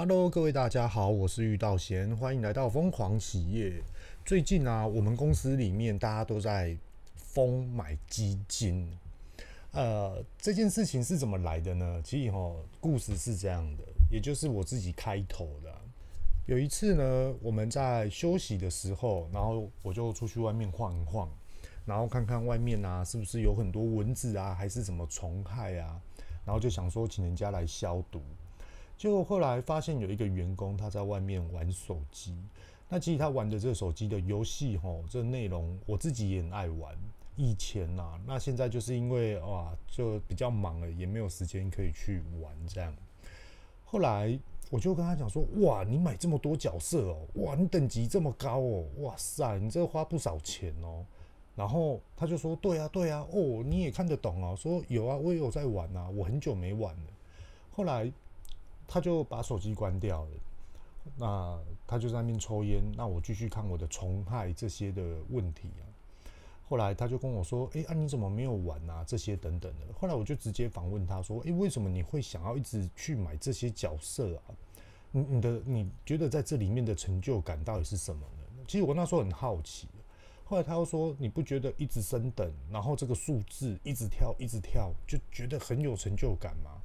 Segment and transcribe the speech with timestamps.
[0.00, 3.82] Hello，各位大家好，我是玉道贤，欢迎来到疯狂企业。
[4.24, 6.74] 最近啊，我们公司里面大家都在
[7.14, 8.90] 疯买基金。
[9.72, 12.00] 呃，这件事情是怎么来的呢？
[12.02, 12.50] 其实哈，
[12.80, 15.70] 故事是这样的，也就是我自己开头的。
[16.46, 21.28] 有一次呢，我们在休息的时候，然后我就出去外面晃一晃，
[21.84, 26.00] 然后看看外面啊，是不是有很多蚊子啊，还是什么虫害啊？
[26.46, 28.22] 然后就想说，请人家来消毒。
[29.00, 32.36] 结果后来发现有一个员工他在外面玩手机，
[32.86, 36.94] 那其实他玩的这个手机的游戏吼，这个内容我自己也很爱玩。
[37.34, 42.94] 以前呐、啊，那现在就是因为哇，就比较忙了，也没有时间可以去玩这样。
[43.86, 51.06] 后来我就跟他讲说，哇，你买这么多角色哦，哇，你等级这么高哦，哇塞，你这花不少钱哦。
[51.56, 54.54] 然后他就说，对啊，对啊，哦，你也看得懂啊？
[54.54, 57.06] 说有啊，我也有在玩啊，我很久没玩了。
[57.72, 58.12] 后来。
[58.92, 60.30] 他就把手机关掉了，
[61.16, 65.86] 那他就在那边抽烟，那我继续看我的虫害这些的问题啊。
[66.68, 69.04] 后来他就跟我说：“哎、啊你怎么没有玩啊？
[69.06, 74.42] 这些等等的。”后来我就直接访问他说：“哎、为什么你会想要一直去买这些角色啊？
[75.12, 79.86] 你你的你觉得在这里面的成就感到底是什么呢？”其实我那时候很好奇。
[80.44, 86.79] 后来他又说：“你不觉得一直升等，然后这个数字一直跳一直跳，就觉得很有成就感吗？”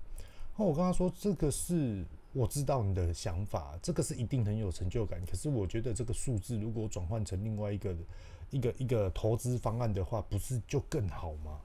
[0.58, 5.22] 那我跟他说，这个是我知道你的想法，这个是一定很有成就感。
[5.26, 7.96] 可是我觉得这个数字如果转换成另外一个
[8.52, 11.60] 一个一个投资方案的话，不是就更好吗？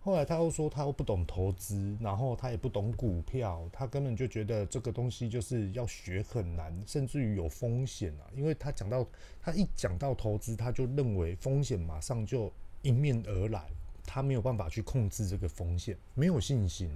[0.00, 8.28] 后来他又说他又不懂投资，然后他也不懂股票，他根本就觉得这个东西就是要学很难，甚至于有风险啊。
[8.36, 9.06] 因为他讲到
[9.40, 13.70] 他一讲到投资，他就认为风险马上就迎面而来，
[14.04, 16.90] 他没有办法去控制这个风险，没有信心。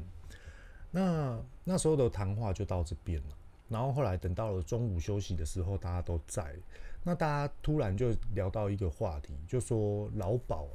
[0.91, 3.37] 那那时候的谈话就到这边了，
[3.69, 6.55] 然后后来等到了中午休息的时候，大家都在，
[7.05, 10.67] 那大家突然就聊到一个话题，就说劳保。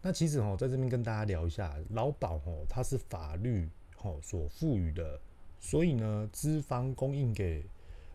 [0.00, 5.20] 那其实哈，在这边跟大家聊一下，劳保哈，它是法律哈所赋予的，
[5.58, 7.66] 所以呢，资方供应给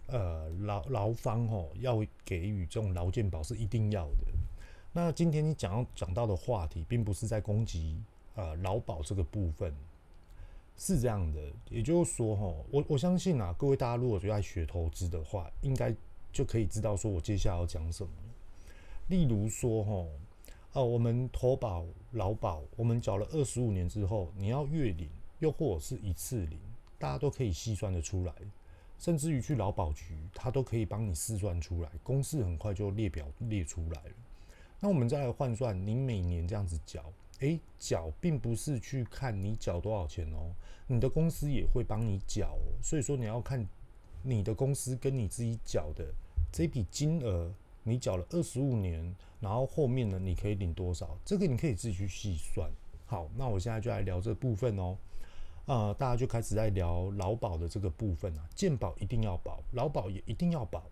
[0.07, 4.31] 呃劳劳方哈，要给予这种劳健保是一定要的。
[4.93, 8.01] 那今天你讲要讲到的话题，并不是在攻击
[8.35, 9.75] 呃劳保这个部分。
[10.77, 15.95] 是这样的，也就是说，哈，我我相信啊，各位大家如果就爱学投资的话，应该
[16.33, 18.09] 就可以知道说我接下来要讲什么。
[19.07, 20.05] 例如说，哈，
[20.73, 25.09] 哦，我们投保劳保，我们缴了二十五年之后，你要月领，
[25.39, 26.59] 又或者是一次领，
[26.99, 28.33] 大家都可以细算得出来，
[28.99, 34.11] 甚至于去劳保局，他都可以帮你试算出来，公式很快就列表列出来了。
[34.81, 37.05] 那我们再来换算，你每年这样子缴。
[37.39, 40.53] 诶，缴并不是去看你缴多少钱哦，
[40.87, 43.67] 你的公司也会帮你缴哦，所以说你要看
[44.23, 46.05] 你的公司跟你自己缴的
[46.51, 47.53] 这笔金额，
[47.83, 51.17] 你缴了二十五年，然后后面呢，你可以领多少？
[51.25, 52.69] 这个你可以自己去细算。
[53.05, 54.97] 好，那我现在就来聊这部分哦。
[55.65, 60.83] 呃，大家就开始在聊劳保的这个部分啊，健保一定要保，劳保也一定要保。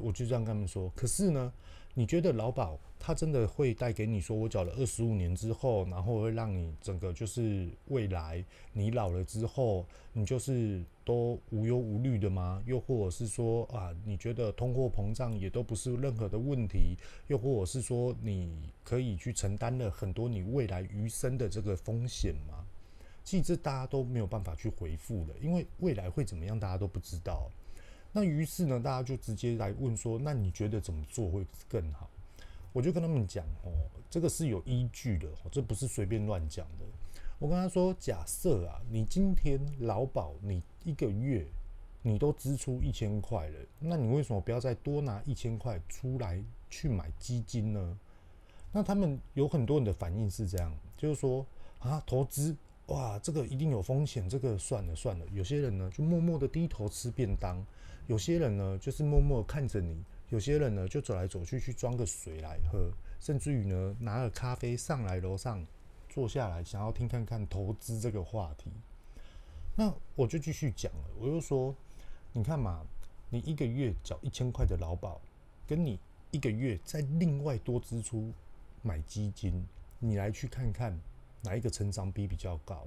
[0.00, 1.52] 我就这样跟他们说，可是呢，
[1.94, 8.42] 你觉得劳保它真的会带给你说，我缴了二十五年之后，然后会让你整个就是未来
[8.72, 12.62] 你老了之后，你就是都无忧无虑的吗？
[12.64, 16.96] 又或者是说啊，你觉得通货膨胀也都不是任何的问题？
[17.26, 22.64] 又或者是说你可以去承担了很多你未来余生的这个风险吗？
[23.24, 27.50] 其实这大家都没有办法去回复的，因为未来会怎么样，大家都不知道。
[28.12, 32.10] 那于是呢，大家就直接来问说：“那你觉得怎么做会更好？”
[32.72, 33.72] 我就跟他们讲：“哦，
[34.10, 36.84] 这个是有依据的，这不是随便乱讲的。”
[37.40, 41.46] 我跟他说：“假设啊，你今天劳保你一个月
[42.02, 47.98] 你都支出一千块了，那你为什么不要再多拿一千块出来去买基金呢？”
[48.72, 51.44] 那他们有很多人的反应是这样，就是说
[51.78, 52.56] 啊，投资。
[52.86, 55.24] 哇，这个一定有风险，这个算了算了。
[55.32, 57.64] 有些人呢，就默默的低头吃便当；
[58.06, 59.96] 有些人呢，就是默默看着你；
[60.28, 62.90] 有些人呢，就走来走去去装个水来喝，
[63.20, 65.64] 甚至于呢，拿了咖啡上来楼上
[66.08, 68.70] 坐下来，想要听看看投资这个话题。
[69.76, 71.74] 那我就继续讲了，我就说，
[72.32, 72.84] 你看嘛，
[73.30, 75.20] 你一个月缴一千块的劳保，
[75.66, 75.98] 跟你
[76.30, 78.32] 一个月再另外多支出
[78.82, 79.66] 买基金，
[79.98, 80.98] 你来去看看。
[81.44, 82.86] 哪一个成长比比较高？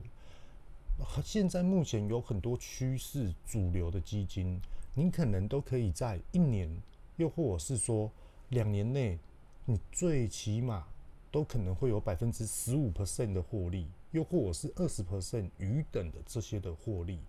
[1.21, 4.61] 现在目前有很多趋势主流的基金，
[4.97, 6.69] 你可能都可以在一年，
[7.17, 8.09] 又或者是说
[8.49, 9.19] 两年内，
[9.65, 10.87] 你最起码
[11.29, 17.19] 都可能会有百分之十五 percent 的获利，又或者是二十 percent 余等的这些的获利。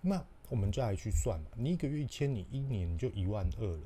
[0.00, 1.46] 那我们就来去算嘛。
[1.56, 3.84] 你一个月一千，你一年就一万二了，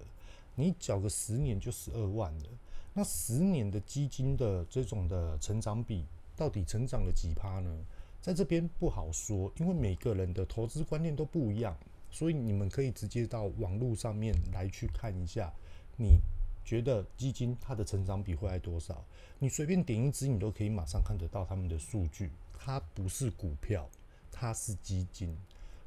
[0.54, 2.44] 你缴个十年就十二万了。
[2.92, 6.04] 那十年的基金的这种的成长比，
[6.36, 7.74] 到底成长了几趴呢？
[8.20, 11.74] 在这边不好说，因为每个人的投资观念都不一样，
[12.12, 15.52] 所以你们可以直接到网络上面来去看一下，
[15.96, 16.18] 你
[16.64, 19.04] 觉得基金它的成长比会来多少？
[19.40, 22.30] 你随便点一支，你都可以马上看得到他们的数据。
[22.64, 23.88] 它不是股票，
[24.30, 25.36] 它是基金。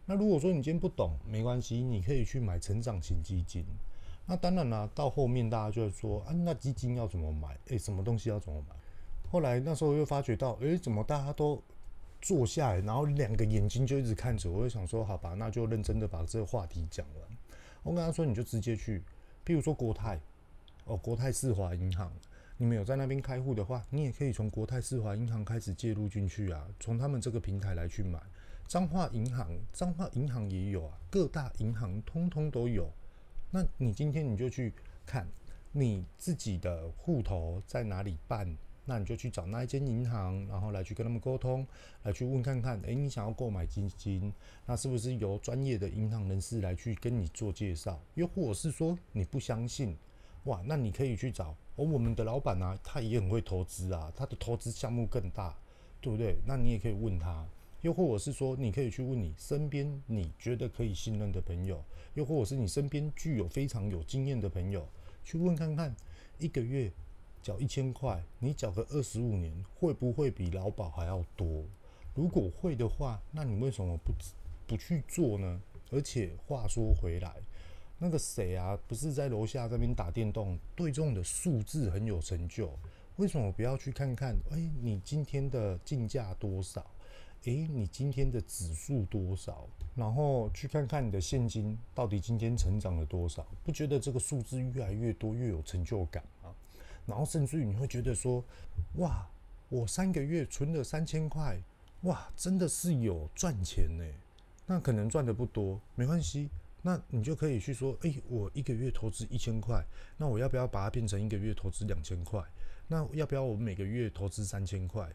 [0.05, 3.63] 那如果说你今天不懂，没关系，你可以去买成长型基金。
[4.25, 7.57] 那当然啦，到后面大家就会说啊，那基金要怎么买？
[7.67, 8.75] 诶，什么东西要怎么买？
[9.31, 11.61] 后来那时候又发觉到，诶，怎么大家都
[12.25, 17.29] 坐下来，然后两个眼睛就一直看着，我就想说，好吧，那就认真的把这个话题讲完。
[17.83, 18.99] 我跟他说，你就直接去，
[19.45, 20.19] 譬如说国泰，
[20.85, 22.11] 哦，国泰世华银行，
[22.57, 28.19] 你们有在那边开户的话，你也可以从国泰世华银行开始介入进去啊，从他们这个平台来去买。
[28.67, 32.89] 彰化银行，彰化银行也有啊，各大银行通通都有。
[33.51, 34.73] 那你今天你就去
[35.05, 35.27] 看
[35.71, 38.57] 你自己的户头在哪里办。
[38.87, 41.65] 那你就去找那一间银行，然后来去跟他们沟通，
[42.03, 44.31] 来去问看看，诶，你想要购买基金，
[44.65, 47.99] 那是不是由专业的银行人士来去跟你做介绍？
[48.13, 49.97] 又或者是说你不相信，
[50.43, 55.57] 哇，那你可以去找哦，我们的老板啊，他也很会投资啊，他的投资项目更大，
[55.99, 56.37] 对不对？
[56.45, 57.43] 那你也可以问他，
[57.81, 61.83] 又或者是说你可以去问你身边你觉得可以信任的朋友，
[62.13, 64.87] 又或者是你身边具有非常有经验的朋友，
[65.23, 65.95] 去问看看
[66.37, 66.91] 一个月。
[67.45, 71.63] 缴一千块，你缴个二十五年，会不会比劳保还要多？
[72.15, 74.11] 如果会的话，那你为什么不
[74.65, 75.61] 不去做呢？
[75.91, 77.35] 而且话说回来，
[77.99, 82.73] 那个谁啊，不是在楼下这边打电动，对这种的数字很有成就，
[83.17, 84.35] 为什么不要去看看？
[84.49, 86.83] 诶、你今天的竞价多少？
[87.43, 89.67] 诶、你今天的指数多少？
[89.93, 93.45] 然后去看看你的现金到底今天成长了多少？
[93.63, 96.23] 不觉得这个数字越来越多越有成就感？
[97.05, 98.43] 然后甚至于你会觉得说，
[98.95, 99.27] 哇，
[99.69, 101.61] 我三个月存了三千块，
[102.01, 104.03] 哇，真的是有赚钱呢。
[104.65, 106.49] 那可能赚的不多，没关系，
[106.81, 109.85] 那你就可以去说，诶，我一个月投资一千块，
[110.17, 112.43] 那我要不要把它变成一个月投资两千块？
[112.87, 115.07] 那要不要我每个月投资三千块？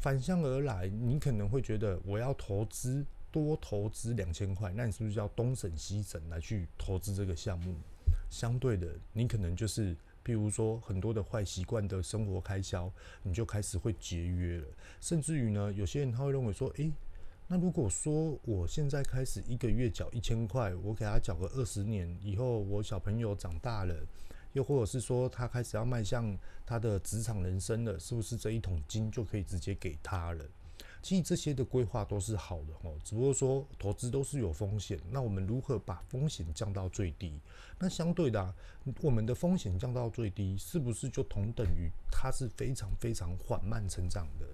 [0.00, 7.76] 反向而来，你可能会觉得我要投资多投资两千块，那你是不是要东省西省来去投资这个项目？
[8.28, 9.96] 相对的，你可能就是。
[10.28, 12.92] 譬如说，很多的坏习惯的生活开销，
[13.22, 14.66] 你就开始会节约了。
[15.00, 16.92] 甚至于呢，有些人他会认为说，诶、
[17.46, 23.94] 那如果说我现在开始一个月缴一千块，我给他缴个二十年以后，我小朋友长大了，
[24.52, 26.36] 又或者是说他开始要迈向
[26.66, 30.44] 他的职场人生了，是不是这一桶金就可以直接给他了？
[31.02, 37.38] 其实这些的规划都是好的哦，只不过说投资都是有风险，那我们如何把风险降到最低？
[37.78, 38.54] 那相对的啊，
[39.00, 44.46] 我们的风险降到最低，是不是就同等于它是非常非常缓慢成长的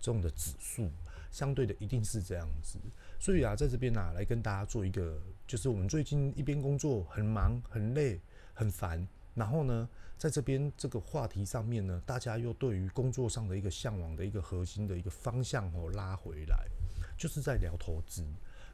[0.00, 0.90] 这种的指数？
[1.30, 2.78] 相对的一定是这样子。
[3.20, 8.18] 所以啊，在这边啊，来跟大家做一个，就是我们最近一边工作很忙、很累、
[8.52, 9.06] 很烦。
[9.34, 9.88] 然后呢，
[10.18, 16.66] 在这边这个话题上面呢，大家又对于工作上的一个向往的一个核心的一个方向哦拉回来，
[17.16, 18.24] 就是在聊投资。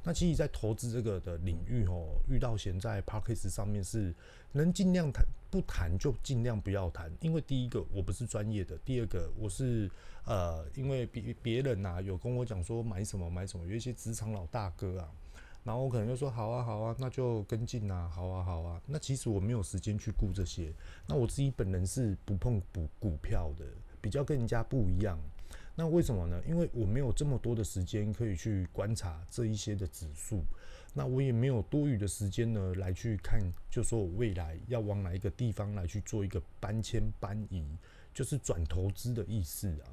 [0.02, 4.14] 那其实，在投资这个的领域哦，遇到现在 Podcast 上面是
[4.52, 9.90] 能尽量谈不谈就尽量不要谈，因为第一个我不是专业的，第二个我是
[10.24, 15.10] 呃，因为别别人呐、有跟我讲说买什么买什么，有一些职场老大哥啊。
[15.66, 18.80] 然后我可能就说好啊好啊，那就跟进啊，好啊好啊。
[18.86, 20.72] 那其实我没有时间去顾这些。
[21.08, 23.64] 那我自己本人是不碰股股票的，
[24.00, 25.18] 比较跟人家不一样。
[25.74, 26.40] 那为什么呢？
[26.46, 30.40] 因为我没有这么多的时间可以去观察这一些的指数。
[30.94, 37.66] 那我也没有多余的时间呢来去看，就说我未来要往哪一个地方来去做一个搬迁搬移，
[38.14, 39.90] 就是转投资的意思啊。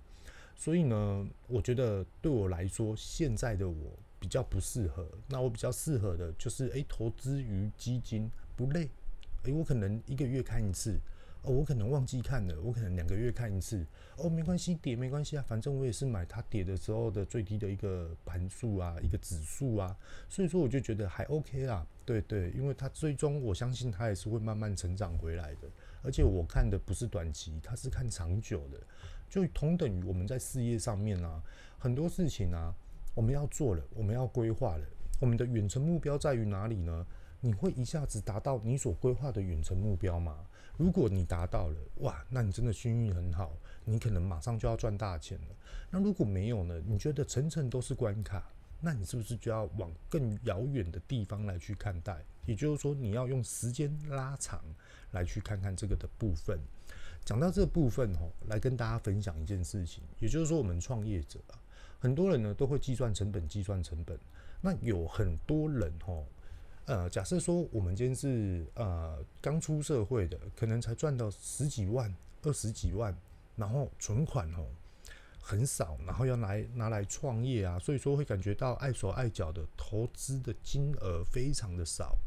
[0.55, 3.91] 所以呢，我觉得对我来说，现在的我。
[4.23, 8.89] 比较不适合，那我比较适合的就是，诶、投资于基金不累，
[9.43, 10.97] 诶、我可能一个月看一次，
[11.41, 19.93] 哦，我可能忘记看了，我可能两个月看一次，哦，没关系，跌没关系啊，反正我也是买它跌的时候的最低的一个盘数啊，一个指数啊，
[20.29, 25.67] 所以说我就觉得还 OK 啦，对对，因为它最终我相信它也是会慢慢成长回来的，
[26.01, 28.79] 而且我看的不是短期，它是看长久的，
[29.29, 31.43] 就同等于我们在事业上面啊，
[31.77, 32.73] 很多事情啊。
[33.13, 34.85] 我们要做了，我们要规划了。
[35.19, 37.05] 我们的远程目标在于哪里呢？
[37.39, 40.45] 你会一下子达到你所规划的远程目标吗？
[40.77, 43.51] 如果你达到了，哇，那你真的幸运很好，
[43.83, 45.55] 你可能马上就要赚大钱了。
[45.89, 46.81] 那如果没有呢？
[46.85, 52.25] 你觉得层层都是关卡，那你是不是就要往更遥远的地方来去看待？
[52.45, 54.63] 也就是说，你要用时间拉长
[55.11, 56.59] 来去看看这个的部分。
[57.23, 61.59] 讲到这个部分吼，来跟大家分享一件事情，也就是说，我们创业者啊，
[62.03, 64.19] 很多人呢都会计算成本，计算成本。
[64.59, 66.25] 那有很多人哦，
[66.83, 73.17] 呃，假设说我们今天是呃刚出社会的，可能才赚到十几万、二十几万，
[73.55, 74.67] 然后存款哦
[75.39, 82.17] 很少，然后要来拿来创业啊，所以说会感觉到碍手碍脚的，投资的金额非常的少。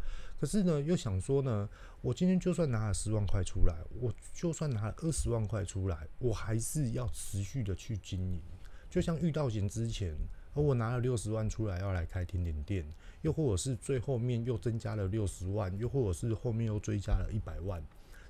[0.41, 1.69] 可是呢，又想说呢，
[2.01, 8.41] 我今天就算拿了十万块出来，我就算拿了二十万块出来，我还是要持续的去经营。
[8.89, 10.15] 就像遇到钱之前，
[10.55, 12.87] 而我拿了六十万出来要来开甜点店，
[13.23, 17.83] 又或者是最后面又增加了六十万，又或者是后面又追加了一百万，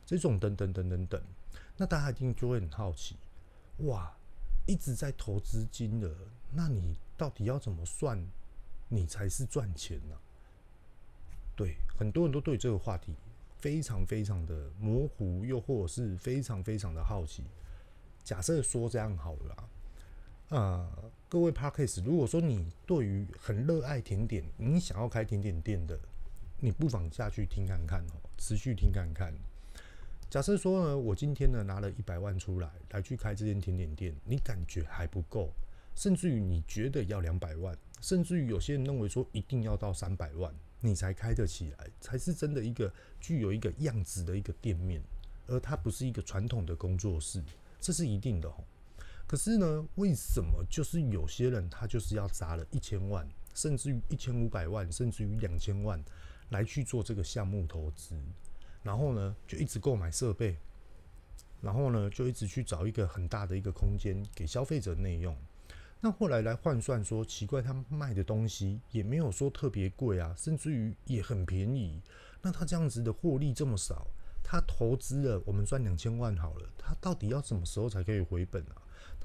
[0.05, 1.23] 这种等等等等等，
[1.77, 3.17] 那大家一定就会很好奇，
[3.79, 4.17] 哇，
[4.67, 6.15] 一直在投资金额，
[6.53, 8.19] 那你到底要怎么算，
[8.89, 10.17] 你才是赚钱呢？
[11.55, 13.15] 对，很多人都对这个话题
[13.59, 17.45] 非常非常的模糊，又或者是非常非常的好奇。
[18.25, 19.69] 假设说这样好了啦，
[20.49, 20.89] 呃，
[21.29, 25.99] 各位 parkas 如果说你对于很热爱甜点，你想要开甜点店的，
[26.61, 29.35] 你不妨下去听看看哦，持续听看看。
[30.31, 35.51] 假设说呢，我今天呢拿了一百万出来，来去开这间甜点店，你感觉还不够，
[35.95, 40.55] 甚至于你觉得要两百万，甚至于有些人认为说一定要到三百万。
[40.81, 45.03] 你才开得起来，才是真的一个具有一个样子的一个店面，
[45.49, 47.43] 而它不是一个传统的工作室，
[47.81, 48.63] 这是一定的吼。
[49.27, 56.01] 可是呢，为什么就是有些人他就是要砸了一千万，甚至于一千五百万，甚至于两千万
[56.51, 58.15] 来去做这个项目投资，
[58.83, 60.57] 然后呢就一直购买设备，
[61.61, 65.37] 然后呢就一直去找一个很大的一个空间给消费者内用。
[66.01, 72.01] 那后来来换算说，奇怪，他卖的东西也没有说特别贵啊，甚至于也很便宜。
[72.43, 74.07] 那他这样子的获利这么少，
[74.45, 78.77] 他投资了，我们赚两千万好了，他到底要什么时候才可以回本啊？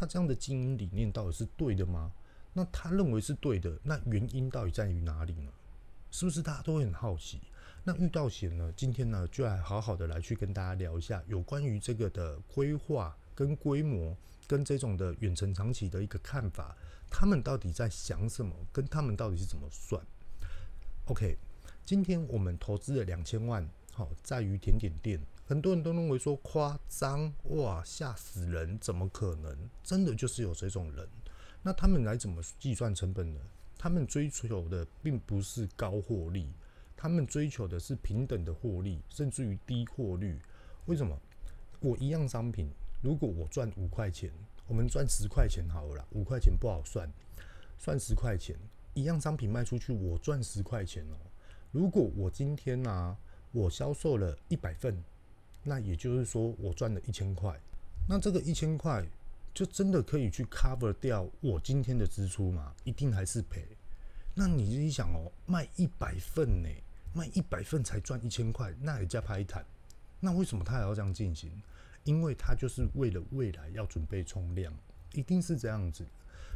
[0.02, 2.12] 他这样的经营理念到底是对的吗？
[2.54, 5.52] 那他认为是对的，那原因到底在于哪里呢？
[6.10, 7.40] 是不是大家都很好奇？
[7.84, 14.18] 那遇到贤呢，今天呢就来好好的来去跟大家聊一下有关于这个的规划跟规模。
[14.48, 16.76] 跟这种的远程长期的一个看法，
[17.10, 18.54] 他们到底在想什么？
[18.74, 20.04] 跟他们到底是怎么算
[21.06, 21.38] ？OK，
[21.86, 25.18] 今天我们投资了两千万，好，在于甜点店，
[25.52, 29.54] 很多人都认为说夸张哇，吓死人，怎么可能？
[29.84, 31.06] 真的就是有这种人。
[31.62, 33.42] 那他们来怎么计算成本呢？
[33.78, 36.48] 他们追求的并不是高获利，
[36.96, 40.40] 他们追求的是平等的获利，甚至于低获利。
[40.86, 41.20] 为什么？
[41.82, 42.70] 我一样商品。
[43.02, 44.32] 如果我赚五块钱，
[44.68, 47.12] 我们赚十块钱好了，五块钱不好算，
[47.78, 48.56] 算十块钱，
[48.94, 51.18] 一样商品卖出去，我赚十块钱哦。
[51.74, 53.18] 如果我今天呢、
[53.52, 55.04] 我销售了一百份，
[55.64, 57.60] 那也就是说我赚了一千块，
[58.08, 59.06] 那这个一千块
[59.54, 62.74] 就真的可以去 cover 掉我今天的支出吗？
[62.84, 63.66] 一定还是赔？
[64.34, 66.70] 那你自己想哦，卖一百份呢，
[67.14, 69.66] 卖一百份才赚一千块，那也叫拍谈。
[70.20, 71.52] 那为什么他还要这样进行？
[72.04, 74.74] 因为他就是为了未来要准备冲量，
[75.14, 76.06] 一定是这样子。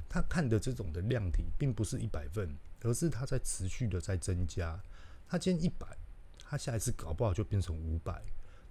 [0.08, 2.50] 他看的这种的量体，并不是一百份，
[2.82, 4.80] 而是他在持续的在增加。
[5.28, 5.86] 他今天一百，
[6.40, 8.22] 他下一次搞不好就变成五百，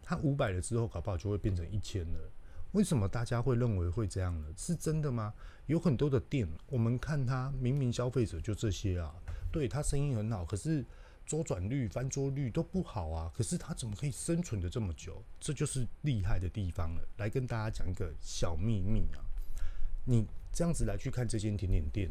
[0.04, 2.30] 他五百了之后，搞不好就会变成一千了。
[2.72, 4.46] 为什么大家会认为会这样呢？
[4.56, 5.34] 是真的吗？
[5.66, 9.14] 有很多的店，我们看他明明消费者就这些啊，
[9.50, 10.84] 对，他生意很好，可是。
[11.26, 15.24] 周转率、翻桌率都不好啊，可是它怎么可以生存的这么久？
[15.40, 17.08] 这就是厉害的地方了。
[17.16, 19.24] 来跟大家讲一个小秘密啊，
[20.04, 22.10] 你这样子来去看这间甜点店，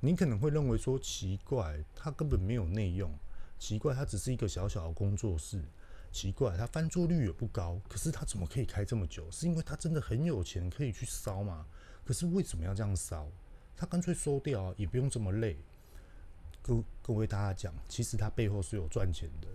[0.00, 3.12] 你可能会认为说奇怪，它根本没有内用，
[3.58, 5.62] 奇怪，它只是一个小小的工作室，
[6.16, 9.30] 奇怪，他翻桌率也不高，可是他怎么可以开这么久？
[9.30, 11.66] 是因为他真的很有钱，可以去烧嘛？
[12.06, 13.28] 可是为什么要这样烧？
[13.76, 15.58] 他干脆收掉啊，也不用这么累。
[16.62, 19.48] 各各位大家讲，其实他背后是有赚钱的。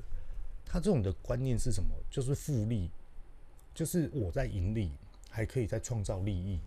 [0.64, 1.90] 他这种的观念是什么？
[2.12, 2.92] 就是复利，
[3.74, 4.92] 就是我在盈利，
[5.32, 6.60] 还可以再创造利益。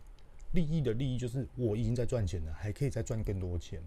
[0.52, 3.80] 利益的利益就是我已经在赚钱了，还可以再赚更多钱。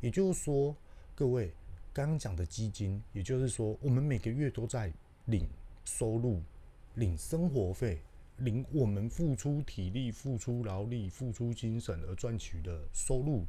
[0.00, 0.76] 也就是说，
[1.14, 1.54] 各位
[1.92, 4.92] 刚刚讲的基金，也就是说，我们每个月都在
[5.26, 5.48] 领
[5.84, 6.42] 收入、
[6.94, 8.00] 领生活费、
[8.38, 13.44] 领我们付出体力、付出劳力、付出精神而赚取的收入。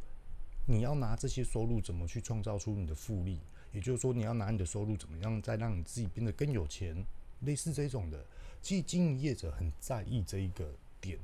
[0.65, 3.39] 你要拿这些收入怎么去创造出你的复利？
[3.71, 6.95] 也就是说，你要拿你的收入怎么样再让你自己变得更有钱？
[7.41, 8.25] 类似这种的，
[8.61, 11.19] 其实经营业者很在意这一个点，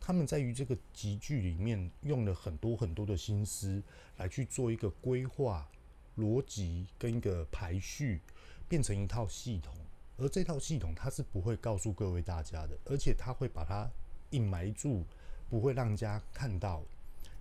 [0.00, 3.82] 他们在于这个集聚里面用了很多很多的心思
[4.16, 5.68] 来去做一个规划、
[6.16, 8.20] 逻辑跟一个排序，
[8.68, 9.74] 变成一套系统。
[10.18, 13.86] 而这套系统它是不会告诉各位大家的，而且它会把它
[14.30, 15.04] 隐埋住，
[15.50, 16.82] 不会让人家看到。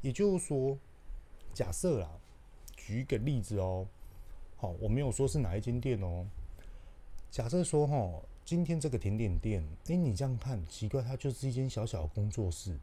[0.01, 0.77] 也就是说，
[1.53, 2.09] 假设啦，
[2.75, 3.87] 举一个例子哦，
[4.57, 6.25] 好，我没有说是哪一间店哦。
[7.31, 12.77] 假设说哈，今天这个甜点店，诶，你这样看，奇怪，它就是一间小小的工作室，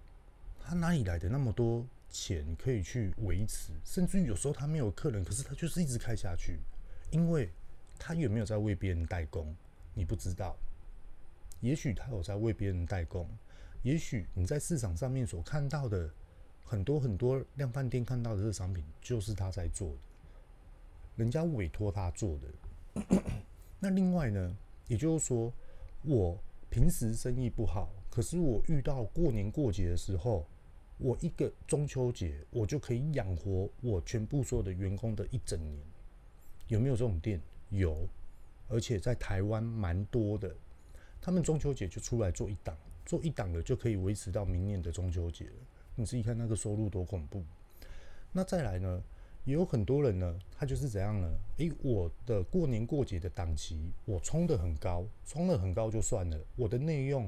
[0.65, 3.73] 它哪里来的那么多钱可以去维持？
[3.85, 6.59] 甚至于有时候它没有客人，可是它就是一直开下去，
[7.11, 7.51] 因为
[8.05, 9.55] 他有没有在为别人代工？
[9.95, 10.57] 你不知道，
[11.61, 13.29] 也许他有在为别人代工，
[13.83, 16.11] 也许你在市场上面所看到的
[16.65, 19.99] 很多很多量贩店看到的这个商品，就是他在做的，
[21.15, 23.23] 人家委托他做的。
[23.79, 24.57] 那另外呢，
[24.89, 25.53] 也就是说，
[26.03, 26.37] 我
[26.71, 30.45] 平时生意不好，可是我遇到过年过节的时候，
[30.99, 35.81] 我一个中秋节，我就可以养活我全部所有的员工的一整年。
[36.67, 37.41] 有没有这种店？
[37.73, 38.09] 有。
[38.69, 40.55] 而且在台湾蛮多的，
[41.21, 42.75] 他们中秋节就出来做一档，
[43.05, 45.47] 做一档的就可以维持到明年的中秋节。
[45.95, 47.45] 你自己看那个收入多恐怖。
[48.33, 49.03] 那再来呢，
[49.45, 51.29] 也有很多人呢，他就是怎样呢？
[51.59, 56.41] 诶、我的过年过节的档期，我冲得很高，冲得很高就算了。
[56.57, 57.27] 我的内用，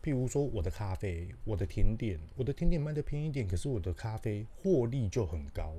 [0.00, 5.74] 譬如说我的咖啡、我的甜点，我的甜点卖得便宜一点，可是我的咖啡获利就很高。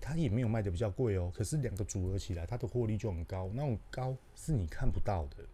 [0.00, 3.50] 它也没有卖的比较贵哦，可是两个组合起来，它的获利就很高。
[3.52, 5.44] 那种高是你看不到的，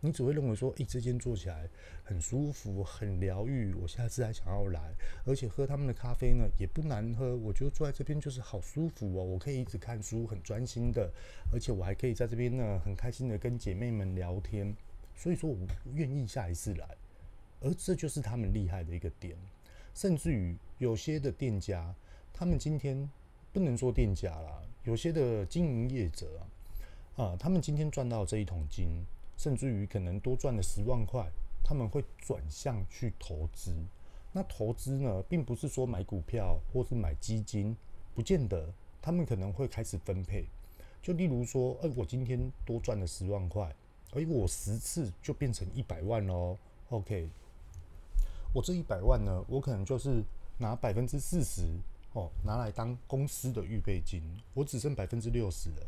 [0.00, 1.68] 你只会认为说，诶，这间做起来
[2.04, 4.92] 很舒服、很疗愈，我下次还想要来。
[5.24, 11.10] 而且喝他们的咖啡呢，也不难喝，我觉得坐在这边就是好舒服哦，我可以一直看书，很专心的，
[11.52, 14.76] 而且我还可以在这边呢，很开心的跟姐妹们聊天。
[15.14, 15.56] 所以说我
[15.94, 16.88] 愿意下一次来，
[17.60, 19.36] 而这就是他们厉害的一个点。
[19.94, 21.94] 甚至于有些的店家，
[22.32, 23.08] 他们今天。
[23.56, 26.26] 不能说店家啦，有些的经营业者
[27.16, 29.02] 啊，啊，他们今天赚到这一桶金，
[29.38, 31.26] 甚至于可能多赚了十万块，
[31.64, 33.74] 他们会转向去投资。
[34.30, 37.74] 那投资呢，并不是说买股票或是买基金，
[38.14, 40.44] 不见得，他们可能会开始分配。
[41.00, 43.74] 就例如说，哎，我今天多赚了十万块，
[44.12, 46.58] 哎，我十次就变成一百万喽。
[46.90, 47.30] OK，
[48.52, 50.22] 我这一百万呢，我可能就是
[50.58, 51.62] 拿百分之四十。
[52.16, 54.22] 哦，拿来当公司的预备金，
[54.54, 55.86] 我只剩百分之六十了，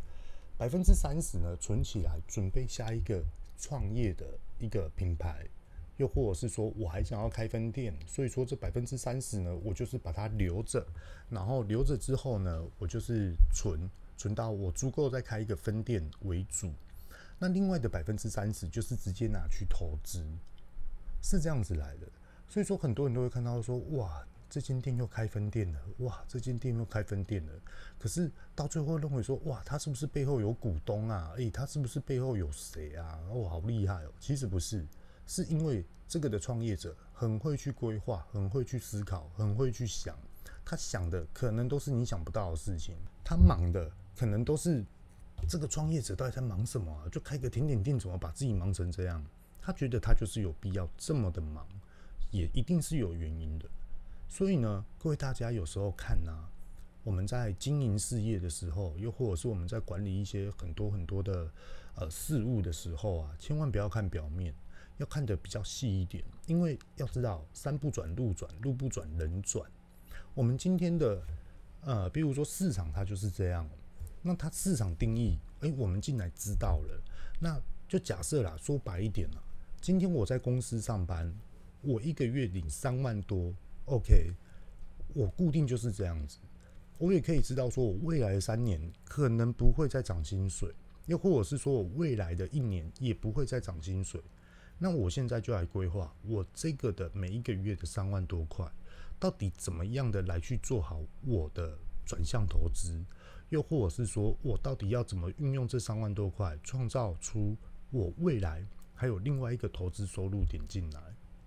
[0.58, 3.24] 百分之三十呢，存起来准备下一个
[3.58, 4.26] 创业的
[4.58, 5.46] 一个品牌，
[5.96, 10.86] 又或者是说我还想要开分店，所以说这百分之三十呢，我就是把它留着，
[11.30, 13.88] 然后留着之后呢，我就是存
[14.18, 16.70] 存到我足够再开一个分店为主，
[17.38, 20.22] 那另外的百分之三十就是直接拿去投资，
[21.22, 22.06] 是这样子来的，
[22.50, 24.22] 所以说很多人都会看到说哇。
[24.50, 26.24] 这间店又开分店了，哇！
[26.26, 27.52] 这间店又开分店了，
[27.98, 31.32] 可是到最后认为说，哇，他是不是背后有股东啊？
[31.36, 33.18] 诶，他是不是背后有谁啊？
[33.30, 34.12] 哦，好厉害哦！
[34.18, 34.86] 其实不是，
[35.26, 40.16] 是因为这个的创业者很会去规划，很会去思考，很会去想。
[40.64, 44.84] 他想的可能都是你想不到的事情，他忙的可能都是
[45.48, 47.08] 这个创业者到底在忙什么啊？
[47.10, 49.22] 就开个甜点店，怎么把自己忙成这样？
[49.60, 51.66] 他觉得他就是有必要这么的忙，
[52.30, 53.68] 也一定是有原因的。
[54.28, 56.50] 所以呢，各位大家有时候看呐、啊，
[57.02, 61.50] 我们在经营事业的时候，又或者是我们在管理一些很多很多的
[61.94, 64.54] 呃事物的时候啊，千万不要看表面，
[64.98, 66.22] 要看得比较细一点。
[66.46, 69.68] 因为要知道，山不转路转，路不转人转。
[70.34, 71.22] 我们今天的
[71.80, 73.68] 呃，比如说市场它就是这样，
[74.20, 77.02] 那它市场定义，诶，我们进来知道了，
[77.40, 79.42] 那就假设啦，说白一点了，
[79.80, 81.34] 今天我在公司上班，
[81.80, 83.54] 我一个月领三万多。
[83.88, 84.32] OK，
[85.14, 86.38] 我固定就是这样子，
[86.98, 90.74] 我也可以知道说，我未来的三年可能不会再涨薪水，
[91.06, 94.20] 又或者是说我未来的一年也不会再涨薪水。
[94.78, 98.70] 那我现在就来规划我这个的每一个月的三万多块，
[99.18, 103.02] 到底怎么样的来去做好我的转向投资，
[103.48, 107.56] 又或者是说我到底要怎么运用这三万多块，创造出
[107.90, 111.00] 我未来还有另外一个投资收入点进来。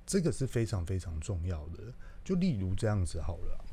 [0.06, 1.94] 这个是非常非常重要的。
[2.24, 3.66] 就例如这样子好了，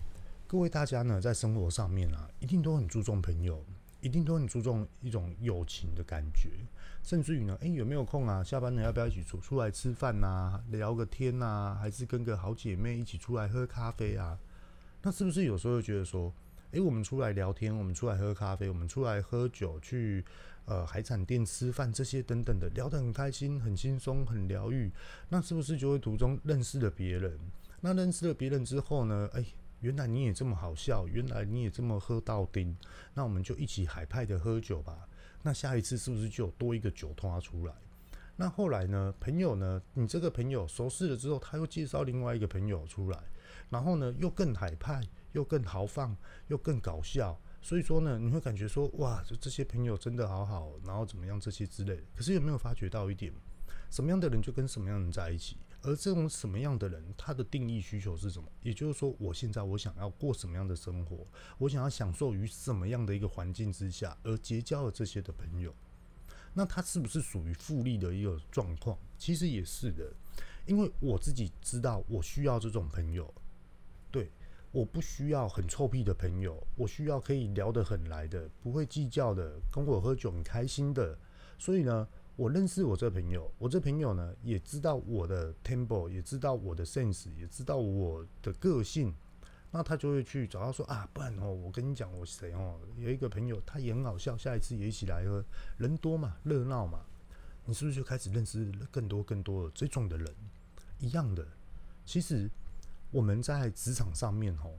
[0.47, 3.65] 各位大家呢，在生活上面啊，一定都很注重朋友，
[4.01, 6.49] 一定都很注重一种友情的感觉，
[7.03, 8.43] 甚至于呢，诶，有没有空啊？
[8.43, 10.61] 下班了要不要一起出出来吃饭呐？
[10.71, 11.77] 聊个天呐？
[11.81, 14.39] 还是跟个好姐妹一起出来喝咖啡啊？
[15.03, 16.33] 那是不是有时候会觉得说，
[16.71, 20.25] 诶，我们出来聊天，我们出来喝咖啡，我们出来喝酒去？
[20.65, 24.93] 呃，海产店吃饭这些等等的，聊得很开心，很轻松，很疗愈。
[25.31, 27.39] 那是不是就会途中认识了别人？
[27.81, 29.45] 那认识了别人之后呢，哎，
[29.81, 32.77] 原来你也这么好笑，原来你也这么喝到顶，
[33.15, 35.09] 那我们就一起海派的喝酒吧。
[35.43, 37.75] 那下一次是不是就多一个酒托出来？
[38.41, 39.13] 那后来呢？
[39.19, 39.83] 朋友呢？
[39.95, 43.19] 你这个朋友熟识了之后，他又介绍另外一个朋友出来，
[43.69, 45.01] 然后呢，又更海派，
[45.33, 47.37] 又更豪放，又更搞笑。
[47.61, 52.03] 所以说呢，你会感觉说，哇，这这些朋友真的好好，然后怎么样这些之类的。
[52.15, 53.33] 可是有没有发觉到一点？
[53.91, 55.57] 什么样的人就跟什么样的人在一起？
[55.83, 58.49] 而这种什么样的人，他的定义需求是什么？
[58.63, 61.27] 也就是说，我现在我想要过什么样的生活？
[61.59, 65.75] 我想要享受于什么样的一个环境之下，而结交了这些的朋友？
[66.55, 68.99] 那他是不是属于复利的一个状况？
[69.17, 70.13] 其实也是的，
[70.67, 73.33] 因为我自己知道，我需要这种朋友。
[74.11, 74.33] 对，
[74.73, 81.17] 我不需要很臭屁的朋友，我需要可以聊得很来的，不会计较的，跟我喝酒很开心的。
[81.59, 89.13] 所以呢，我认识我这朋友，我这朋友呢也知道我的 temple，也知道我的 sense，也知道我的个性，
[89.73, 95.45] 那他就会去找他说啊，不然哦，我跟你讲，我谁哦，有一个朋友，他也很好笑，下一次也一起来喝，
[95.79, 97.01] 人多嘛，热闹嘛，
[97.65, 100.33] 你是不是就开始认识更多更多的这种的人？
[101.01, 101.45] 一样的，
[102.05, 102.49] 其实
[103.11, 104.79] 我们在职场上面哦，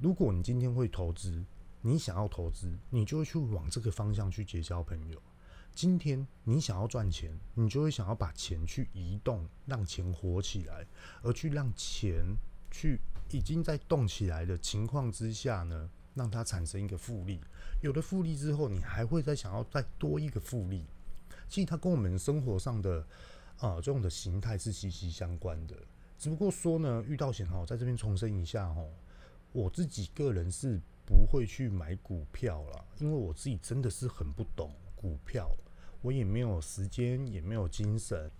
[0.00, 1.44] 如果你今天会投资，
[1.80, 5.22] 你想要投资，你就会去往这个方向去结交朋友。
[5.74, 10.86] 今天你想要赚钱，你就会想要把钱去移动，让钱活起来，
[11.22, 12.22] 而去让钱
[12.70, 17.40] 去已经在动起来的情况之下呢，让它产生一个复利。
[17.80, 20.84] 有了复利之后，你还会再想要再多一个复利。
[21.48, 23.04] 其实它跟我们生活上的
[23.58, 25.76] 啊、这种的形态是息息相关的。
[26.18, 28.84] 只不过说呢，遇到险哈，在这边重申一下哈，
[29.52, 34.70] 我自己个人是不会去买股票啦，因为我自己真的是很不懂。
[35.02, 35.50] 股票，
[36.00, 38.30] 我也没有时间，也没有精神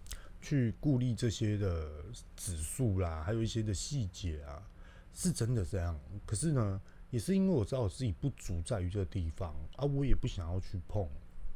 [0.40, 2.04] 去顾虑这些的
[2.36, 4.62] 指数啦，还有一些的细节啊，
[5.12, 5.98] 是真的这样。
[6.24, 11.06] 可是呢，也是因为我知道我自己不足在于这个地方啊，我也不想要去碰。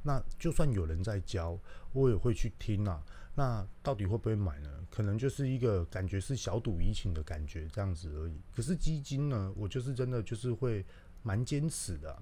[0.03, 1.59] 那就算有人在教，
[1.93, 3.03] 我也会去听啊。
[3.35, 4.71] 那到底会不会买呢？
[4.91, 8.41] 可能就是一个感觉是小赌怡情的感觉这样子而已。
[8.55, 10.85] 可是基金呢，我就是真的就是会
[11.23, 12.17] 蛮坚持的。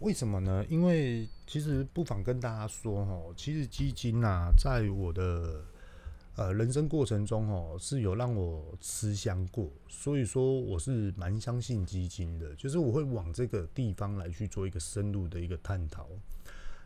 [0.00, 0.64] 为什么呢？
[0.68, 5.62] 因为其实不妨跟大家说哦，其实基金呐，在我的
[6.36, 16.08] 呃人生过程中哦，是有让我吃香过，所以说我是蛮相信基金的，就是我会往这个地方来去做一个深入的一个探讨。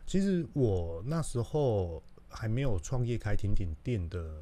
[0.05, 4.41] 其实我那时候还没有创业开甜点店的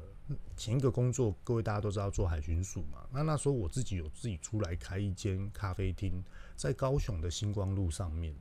[0.56, 6.20] 前一个工作，各位大家都知道做海巡署嘛，那那时候我自己有自己出来开一间咖啡厅，
[6.56, 8.34] 在高雄的星光路上面。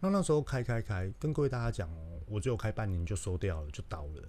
[0.00, 4.22] 那那时候开开开，跟各位大家讲哦，我只有开半年就收掉了，就倒了。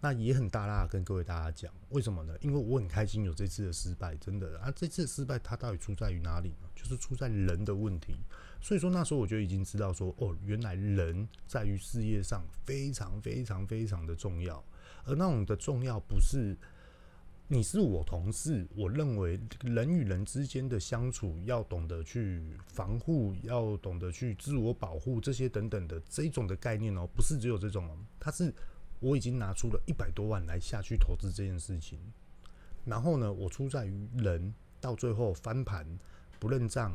[0.00, 2.34] 那也很大大跟各位大家讲，为什么呢？
[2.42, 6.68] 因为我很开心有这次的失败，真的啊，这次的失败它到底出在于哪里呢？
[6.76, 8.16] 就是出在人的问题。
[8.60, 14.62] 所以说那时候我就已经知道说，哦，原来人在于事业上非常非常非常的重要，
[15.04, 16.54] 而那种的重要不是。
[17.54, 28.52] 你是我同事，我认为人与人之间的相处要懂得去防护，要懂得去自我保护，这些等等的这种的概念哦，不是只有这种哦，它是
[28.98, 32.00] 我已经拿出了一百多万来下去投资这件事情，
[32.84, 35.86] 然后呢，我出在于人到最后翻盘
[36.40, 36.90] 不认账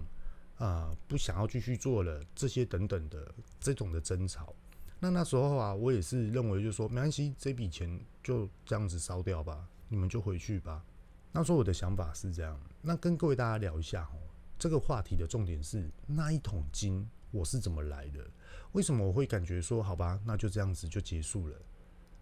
[0.58, 4.54] 啊，不想要继续做了这些等等的这种的争吵，
[5.00, 9.66] 那那时候啊，我也是认为就是说没关系，这笔钱就这样子烧掉吧。
[9.90, 10.86] 你们就回去吧。
[11.32, 14.18] 那时候我的想法是这样，那跟各位大家聊一下哦。
[14.58, 18.26] 这个话题的重点是那一桶金我是怎么来的？
[18.74, 21.58] 为什么我会感觉说好吧，那就这样子就结束了？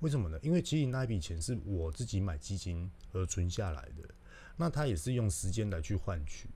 [0.02, 0.38] 为什么呢？
[0.44, 4.08] 因为其实那一笔钱是我自己买基金而存下来的，
[4.56, 6.50] 那他也是用时间来去换取。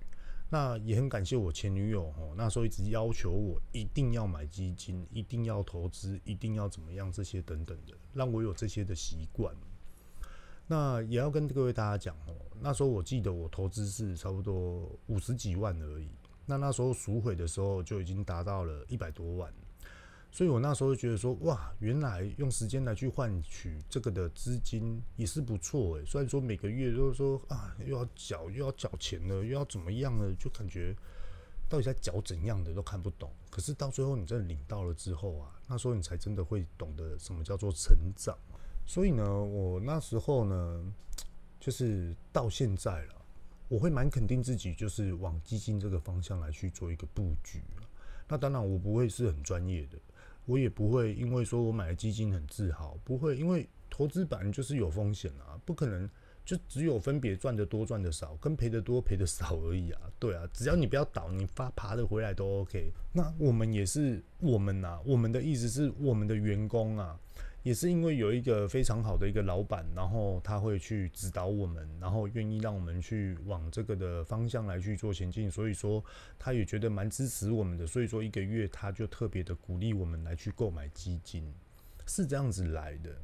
[0.50, 9.56] 那也很感谢我前女友哦，那时候一直要求我一定要买基金，一定要投资，一定要怎么样这些等等的，让我有这些的习惯。
[10.72, 16.08] 那也要跟各位大家讲哦，那时候我记得我投资是差不多五十几万而已，
[16.46, 19.54] 那那时候赎回的时候就已经达到了一百多万，
[20.32, 26.06] 所以我那时候觉得说，哇，原来用时间来去换取这个的资金也是不错诶。
[26.06, 30.96] 虽然说每个月都说啊又要缴又要缴钱了，又要怎么样了，就感觉
[31.68, 33.30] 到底在缴怎样的都看不懂。
[33.50, 38.38] 可是到最后你真的领到了之后啊，那时候你才真的会懂得什么叫做成长。
[38.92, 40.94] 所以呢，我那时候呢，
[41.62, 43.16] 就是到现在了，
[43.70, 47.64] 我会蛮肯定自己，就是往基金这个方向来去做一个布局。
[48.28, 49.98] 那当然，我不会是很专业的，
[50.46, 56.10] 我也不会因为说我买了基金很自豪，不会，因为投资本就是有风险啊，不可能
[56.44, 60.02] 就只有分别赚得多赚得少，跟赔得多赔得少而已啊。
[60.20, 62.92] 对啊，只要你不要倒，你发爬得回来都 OK。
[63.14, 67.18] 那我们也是我们呐，我们的意思是我们的员工啊。
[67.64, 76.04] 也是因为有一个非常好的一个老板，然后他会去指导我们，然后愿意让我们去往这个的方向来去做前进，所以说
[76.40, 81.54] 他也觉得蛮支持我们的，所以说一个月他就特别的鼓励我们来去购买基金，
[82.08, 83.16] 是这样子来的。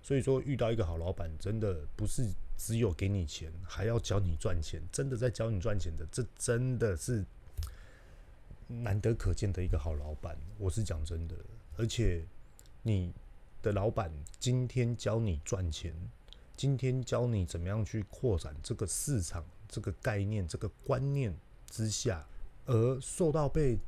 [0.00, 2.26] 所以说遇到一个好老板，真的不是
[2.56, 7.22] 只有给你钱，还要教你赚钱，真的在教你赚钱的，这真的是
[8.68, 11.36] 难得可见的一个好老板，我是讲真的，
[11.76, 12.24] 而且
[12.82, 13.12] 你。
[13.62, 15.94] 的老板今天教你赚钱，
[16.56, 21.32] 今天教你怎么样去扩展这个市场、这个概念、这个观念
[21.70, 22.26] 之下，
[22.66, 23.78] 而受到被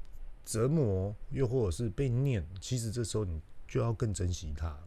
[0.44, 4.78] 折磨，又或者是被念，其实这时候你就要更珍惜他，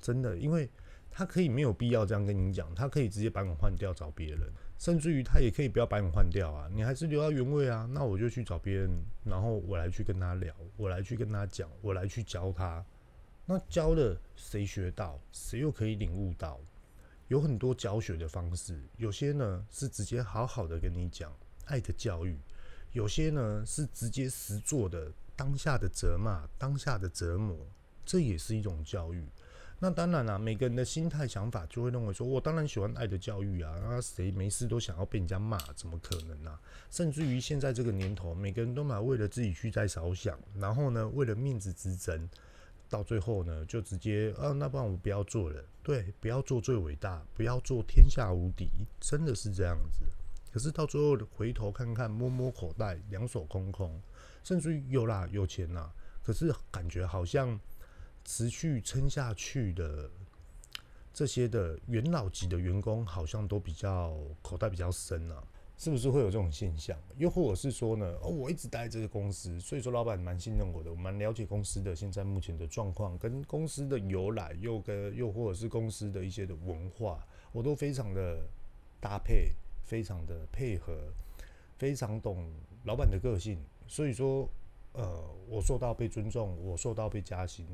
[0.00, 0.68] 真的，因为
[1.10, 8.90] 他可以没有必要这样跟你讲，他可以直接把你换掉找别人，甚至于他也可以不要把你换掉啊，你还是留到原位啊，那我就去找别人，
[9.22, 12.84] 然后我来去跟他聊，我来去跟他讲，我来去教他。
[13.46, 16.58] 那教了谁学到，谁又可以领悟到？
[17.28, 22.38] 有很多教学的方式，有些呢是直接好好的跟你讲爱的教育，
[22.92, 27.56] 有些呢是直接实做的当下的责骂、当下的折磨，
[28.04, 29.26] 这也是一种教育。
[29.78, 36.58] 那当然啦、每个人的心态想法就会认为说，我当然喜欢爱的教育啊，那谁没事都想要被人家骂，怎么可能呢、
[36.90, 42.28] 甚至于现在这个年头，每个人都嘛为了自己去在着想，然后呢，为了面子之争。
[42.88, 45.64] 到最后呢，就直接啊，那不然我们不要做了。
[45.82, 48.68] 对，不要做最伟大，不要做天下无敌，
[49.00, 50.04] 真的是这样子。
[50.52, 54.00] 可是到最后回头看看，摸摸口袋，两手空空，
[54.44, 55.92] 甚至于有啦，有钱啦，
[56.22, 57.58] 可是感觉好像
[58.24, 60.08] 持续撑下去的
[61.12, 65.42] 这些的元老级的员工，好像都比较口袋比较深啊。
[65.76, 66.96] 是不是会有这种现象？
[67.16, 68.06] 又或者是说呢？
[68.22, 78.46] 哦，我一直待在这个公司，所以说老板蛮信任我的，我蛮了解公司的现在目前的状况，跟公司的由来，又跟又或者是公司的一些的文化，我都非常的
[79.00, 79.50] 搭配，
[79.82, 81.12] 非常的配合，
[81.76, 82.48] 非常懂
[82.84, 83.58] 老板的个性。
[83.88, 84.48] 所以说，
[84.92, 87.66] 呃，我受到被尊重，我受到被加薪，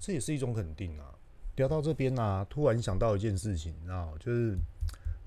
[0.00, 1.14] 这也是一种肯定啊。
[1.56, 4.58] 聊到这边啊，突然想到一件事情啊，就是。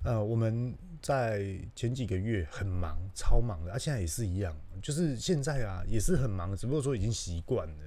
[0.04, 7.84] 呃，我们在前几个月很忙，超忙的，啊，现在也是一样，就是现在啊也是很忙，只不过说已经习惯了。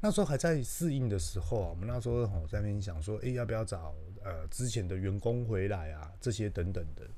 [0.00, 3.94] 那时候还在适应的时候啊，我们那时候吼在那边想说，诶、要不要找
[4.24, 7.08] 呃之前的员工回来啊，这些等等的。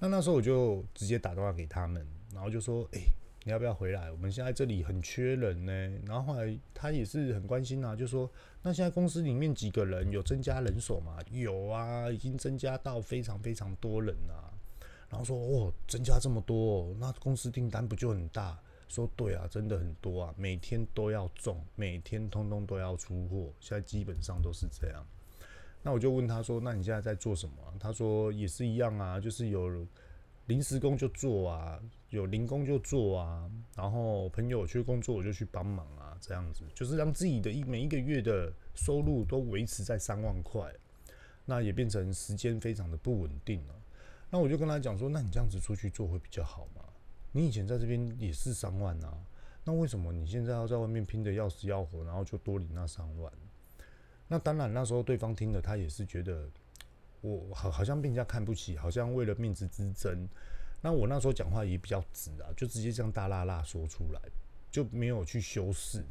[0.00, 3.00] 那那时候我就直接打电话给他们，然后就说，诶、
[3.46, 4.10] 你要不要回来？
[4.10, 5.72] 我们现在这里很缺人呢。
[6.04, 8.28] 然后后来他也是很关心啊，就说
[8.60, 11.16] 那现在公司里面几个人有增加人手吗？
[11.30, 14.52] 有啊，已经增加到非常非常多人了。
[15.08, 18.58] 然后说哦，增加这么多，那公司订单不就很大？
[18.88, 23.52] 说对啊，真的很多啊，每天都要中，每天通通都要出货。
[23.60, 25.06] 现在基本上都是这样。
[25.84, 27.54] 那我就问他说，那你现在在做什么？
[27.78, 29.86] 他说也是一样啊，就是有。
[30.46, 31.80] 临时工就做啊，
[32.10, 40.72] 有零工就做啊，然后朋友缺工作我就去帮忙啊，这样子就是让自己的一每一个月的收入都维持在三万块，
[41.44, 43.74] 那也变成时间非常的不稳定了。
[44.30, 46.82] 那我就跟他讲说，那你这样子出去做会比较好吗？
[47.32, 49.18] 你以前在这边也是三万啊，
[49.64, 53.32] 那为什么你现在要在外面拼得要死要活，然后就多领那三万？
[54.28, 56.48] 那当然那时候对方听了，他也是觉得。
[57.26, 60.28] 我好好像被人家看不起，好像为了面子之争。
[60.80, 64.20] 那我那时候讲话也比较直啊，就直接这样大剌剌说出来，
[64.70, 66.04] 就没有去修饰。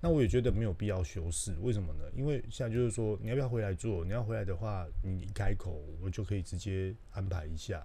[0.00, 2.04] 那我也觉得没有必要修饰，为什么呢？
[2.14, 4.04] 因为现在就是说，你要不要回来做？
[4.04, 7.84] 你要回来的话，你一开口，我就可以直接安排一下。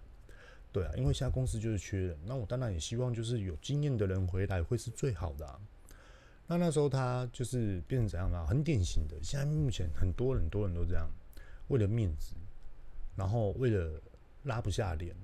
[0.72, 5.60] 对啊，因为现在公司就是缺人，那我当然也希望就是有经验的人回来会是最好的啊。
[6.48, 8.46] 那那时候他就是变成怎样啊？
[8.48, 11.10] 很典型的，现在目前很多很多人都这样，
[11.68, 12.36] 为了面子。
[13.22, 14.02] 然后为了
[14.46, 15.16] 拉不下脸、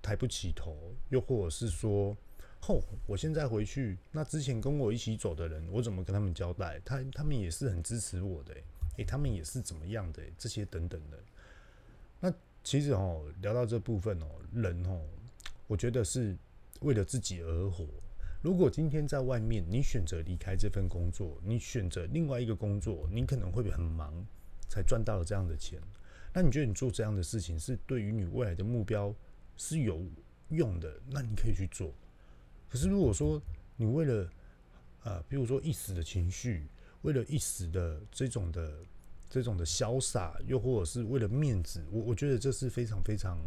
[0.00, 0.74] 抬不起头，
[1.10, 2.16] 又或者是说，
[2.58, 6.80] 吼，我现在回去，那之前跟我一起走的人，我怎么跟他们交代？
[6.86, 8.54] 他他们也是很支持我的，
[8.96, 10.22] 诶，他们也是怎么样的？
[10.38, 11.18] 这些等等的。
[12.18, 15.02] 那其实哦，聊到这部分哦，人哦，
[15.66, 16.34] 我觉得是
[16.80, 17.86] 为了自己而活。
[18.40, 24.14] 如果今天在外面，你选择离开这份工作，你选择另外一个工作，你可能会很忙，
[24.66, 25.78] 才赚到了这样的钱。
[26.34, 29.14] 那你觉得你做这样的事情是对于你未来的目标
[29.56, 30.04] 是有
[30.48, 31.00] 用的？
[31.08, 31.90] 那你可以去做。
[32.68, 33.40] 可是如果说
[33.76, 34.28] 你为了
[35.04, 36.66] 啊，比如说一时的情绪，
[37.02, 38.74] 为了一时的这种的
[39.30, 43.38] 这种的潇洒，又或者是为了面子，我我觉得这是非常非常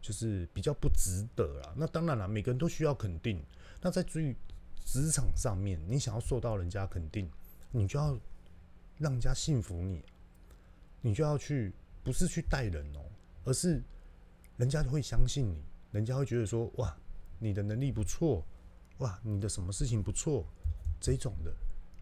[0.00, 1.74] 就是比较不值得啦。
[1.76, 3.42] 那当然了，每个人都需要肯定。
[3.82, 4.34] 那在至于
[4.84, 7.30] 职场上面，你想要受到人家肯定，
[7.70, 8.18] 你就要
[8.98, 10.02] 让人家信服你，
[11.00, 13.00] 你就要去不是去带人哦，
[13.44, 13.82] 而是
[14.56, 16.96] 人家会相信你，人家会觉得说哇，
[17.38, 18.44] 你的能力不错，
[18.98, 20.44] 哇，你的什么事情不错，
[21.00, 21.52] 这种的。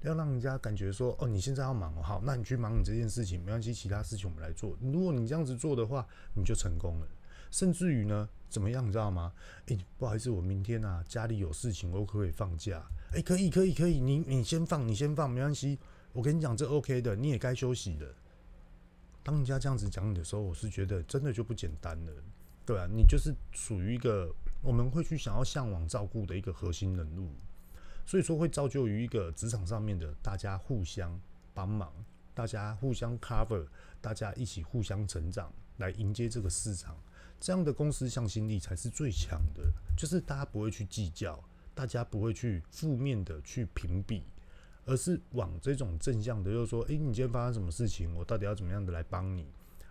[0.02, 4.78] 要让人家感觉说，哦，你现在要忙哦，好，那你去忙你这件事情，没关系，其他事情我们来做。
[4.80, 7.08] 如果你这样子做的话，你就成功了。
[7.50, 9.32] 甚至于呢，怎么样，你知道吗？
[9.66, 12.80] 诶、不好意思，我明天啊家里有事情，我可不可以放假？
[13.12, 15.78] 诶、可以，可以，可以，你你先放，你先放，没关系。
[16.12, 18.14] 我跟你讲，这 OK 的，你也该休息了。
[19.28, 22.12] 当人家这样子讲你的时候，我是觉得真的就不简单了，
[22.64, 27.30] 对啊，你就是属于一个我们会去想要向往照顾的一个核心人物。
[28.06, 31.20] 所以说会造就于一个职场上面的大家互相
[31.52, 31.92] 帮忙，
[32.32, 33.66] 大家互相 cover，
[34.00, 36.96] 大家一起互相成长，来迎接这个市场。
[37.38, 39.62] 这样的公司向心力才是最强的，
[39.94, 41.38] 就是大家不会去计较，
[41.74, 44.22] 大家不会去负面的去评比，
[44.88, 49.46] 而是往这种正向的，就是说，诶，你今天发生什么事情，我到底要怎么样的来帮你？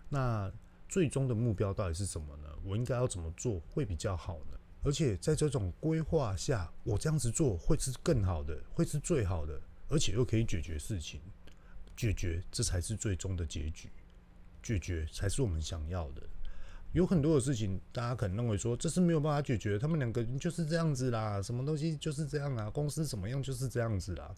[0.08, 0.52] 那
[0.88, 2.48] 最终的目标到底是什么呢？
[2.64, 4.58] 我应该要怎么做会比较好呢？
[4.82, 11.20] 而且在这种规划下，我这样子做会是更好的，会是最好的，而且又可以解决事情，
[11.96, 13.88] 解决这才是最终的结局，
[14.62, 16.22] 解决才是我们想要的。
[16.92, 24.34] 有很多的事情，大家可能认为说这是没有办法解决，他们两个人就是这样子啦，什么东西就是这样啊，公司怎么样就是这样子啦。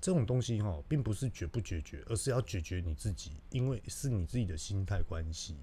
[0.00, 5.56] 这种东西哈，并不是解不解决，而是要解决你自己，因为是你自己的心态关系。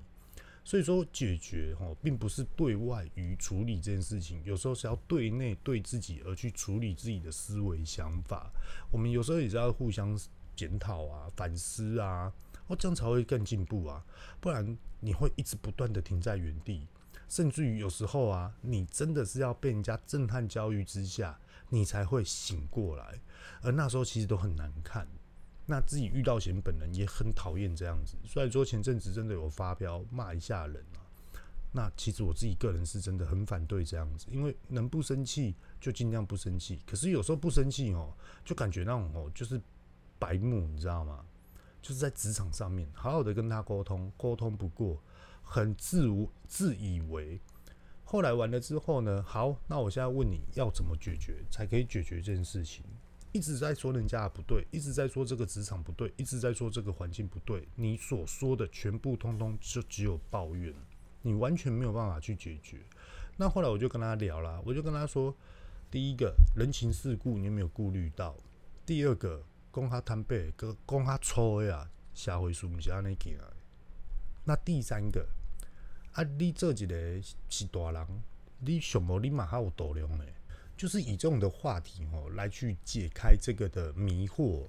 [0.66, 8.50] 所以说，解决哈，并不是对外于处理这件事情，有时候是要对内对自己而去处理自己的思维想法。
[8.90, 10.18] 我们有时候也是要互相
[10.56, 12.32] 检讨啊、反思啊，
[12.68, 14.06] 哦，这样才会更进步啊。
[14.40, 16.88] 不然你会一直不断的停在原地，
[17.28, 21.38] 甚至于有时候啊，你真的是要被人家震撼教育之下，
[21.74, 23.20] 你才会醒过来，
[23.64, 25.08] 而那时候其实都很难看。
[25.66, 31.02] 那自己遇到险本人也很讨厌这样子，虽然说前阵子真的有发飙骂一下人啊，
[31.72, 38.14] 那其实我自己个人是真的很反对这样子，因为能不生气就尽量不生气，可是有时候不生气哦，
[38.46, 39.60] 就感觉那种哦就是
[40.20, 41.26] 白目，你知道吗？
[41.82, 45.02] 就是在职场上面好好的跟他沟通，沟通不过，
[45.42, 47.42] 很自无自以为，
[48.14, 52.86] 后来完了之后呢，好，那我现在问你要怎么解决才可以解决这件事情？
[53.32, 57.68] 一直在说人家不对，一直在说这个职场不对，一直在说这个环境不对。
[57.74, 60.72] 你所说的全部通通就只有抱怨，
[61.24, 62.86] 你完全没有办法去解决。
[63.36, 65.36] 那后来我就跟他聊了，我就跟他说：
[65.90, 68.38] 第一个人情世故你有没有顾虑到？
[68.86, 73.36] 第二个讲他坦白，讲讲他错呀，下回是不是安尼行？
[74.46, 75.28] 那第三个
[76.14, 78.08] 啊，你做一个是大人，
[78.60, 80.24] 你想无你嘛还有度量呢？
[80.76, 84.66] 就是以这种的话题哦来去解开这个的迷惑。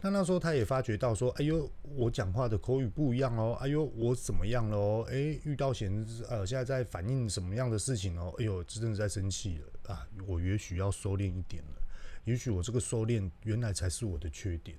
[0.00, 5.04] 那那时候他也发觉到说：“哎呦，我讲话的口语不一样哦，哎呦，我怎么样了哦？
[5.10, 5.92] 哎，遇到险
[6.28, 8.32] 呃，现在在反映什么样的事情哦？
[8.38, 10.06] 哎呦，真的在生气了啊！
[10.26, 11.82] 我也许要收敛一点了，
[12.24, 14.78] 也许我这个收敛原来才是我的缺点。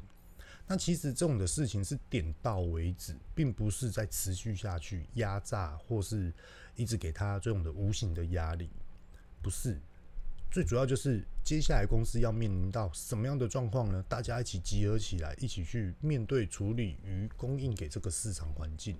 [0.69, 6.31] 那其实这种的事情是点到为止，并不是在持续下去压榨或是
[6.75, 8.69] 一直给他这种的无形的压力，
[9.41, 9.79] 不是。”
[10.51, 14.03] 最主要就是接下来公司要面临到什么样的状况呢？
[14.07, 18.95] 大家一起集合起来，一起去面对、处理与供应给这个市场环境，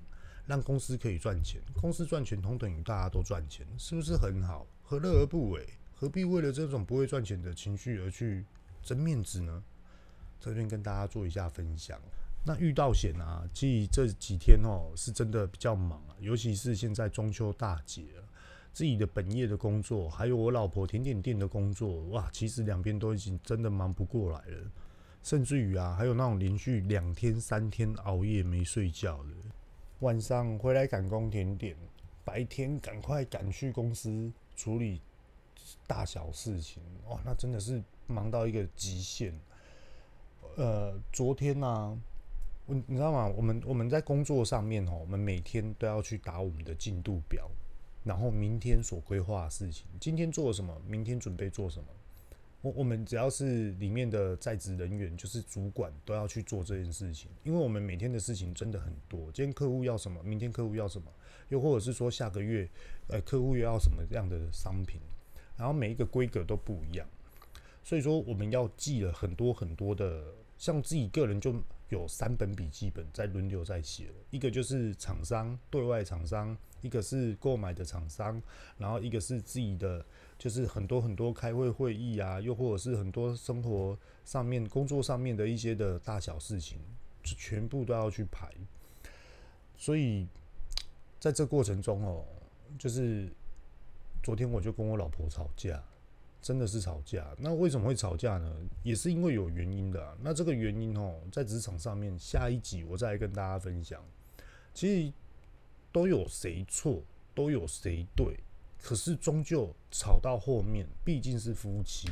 [0.46, 1.62] 让公司可以赚钱。
[1.80, 4.68] 公司赚钱，同等于大家都赚钱，是不是很好？
[4.84, 5.68] 何乐而不为？
[5.96, 8.46] 何必为了这种不会赚钱的情绪而去
[8.84, 9.64] 争面子呢？
[10.40, 12.00] 这边跟大家做一下分享。
[12.46, 18.06] 那遇到险啊，其实这几天哦，是真的比较忙啊，尤其是现在中秋大节。
[18.72, 24.72] 自己的本业的工作，还有我老婆甜点店的工作，哇，其实两边都已经真的忙不过来了。
[25.24, 29.32] 甚至于啊，还有那种连续两天、三天熬夜没睡觉的，
[30.00, 31.76] 晚上回来赶工甜点，
[32.24, 35.02] 白天赶快赶去公司处理
[35.88, 39.34] 大小事情，哇，那真的是忙到一个极限。
[40.60, 41.98] 呃，昨天呢、啊，
[42.66, 43.26] 你知道吗？
[43.30, 47.50] 我们我们在工作上面哦，我们每天都要去打我们的进度表。
[48.04, 50.76] 然后明天所规划的事情，今天做什么？
[50.86, 51.88] 明天准备做什么？
[52.62, 57.32] 我我们只要是里面的在职人员，就是主管，都要去做这件事情。
[57.46, 59.32] 因为我们每天的事情真的很多。
[59.32, 60.22] 今天客户要什么？
[60.24, 61.10] 明天客户要什么？
[61.48, 62.68] 又或者是说下个月，
[63.08, 65.00] 呃，客户又要什么样的商品？
[65.56, 67.08] 然后每一个规格都不一样，
[67.82, 70.24] 所以说我们要记了很多很多的，
[70.60, 71.56] 像自己个人就
[71.88, 78.40] 有三本笔记本在轮流在写了，一个就是厂商对外厂商，一个是购买的厂商，
[78.78, 80.06] 然后一个是自己的，
[80.38, 86.78] 就是很多很多开会会议啊，又或者是很多生活上面、工作上面的一些的大小事情，
[87.24, 88.52] 全部都要去排。
[89.78, 90.28] 所以
[91.20, 92.26] 在这过程中哦，
[92.78, 93.30] 就是
[94.22, 95.82] 昨天我就跟我老婆吵架。
[96.42, 98.56] 真的是吵架，那为什么会吵架呢？
[98.82, 100.18] 也是因为有原因的。
[100.22, 104.02] 那这个原因哦，在职场上面，下一集我再来跟大家分享。
[104.74, 105.14] 其实
[105.92, 107.04] 都有谁错，
[107.36, 108.40] 都有谁对，
[108.82, 112.08] 可是终究吵到后面，毕竟是夫妻，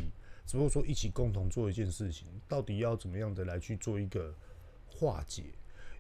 [0.45, 4.33] 只不过说一起共同做一件事情，到底要怎么样的来去做一个
[4.89, 5.43] 化解，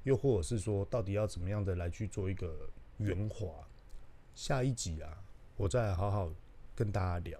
[0.03, 3.47] 又或者是说，到底要怎么样的来去做一个圆滑。
[4.35, 5.17] 下一集啊，
[5.55, 6.29] 我再好好
[6.75, 7.39] 跟大家聊。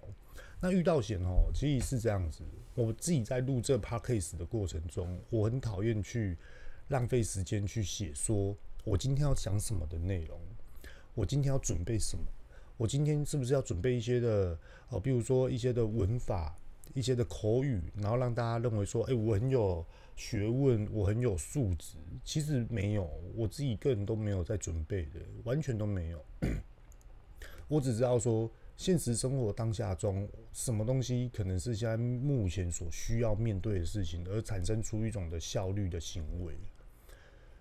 [0.60, 2.42] 那遇到险哦，其实是这样子。
[2.74, 6.36] 我自己在录这 podcast 的过程中，我很讨厌去
[6.88, 10.38] 浪费时间去写，说我今天要讲什么的内容，
[11.14, 12.24] 我今天要准备什么，
[12.76, 16.56] 我今天是不是要准备一些的哦，比如说一些的文法、
[16.92, 19.84] 一些的口语，然后让大家认为说，哎，我很有
[20.16, 21.96] 学问，我很有素质。
[22.24, 26.24] 其实没有，我自己个人都没有在准备的，完全都没有。
[27.68, 28.50] 我只知道说。
[28.78, 36.54] 现实生活当下中，什么东西可能是现在目前所需要面对的事情，而产生出一种的效率的行为。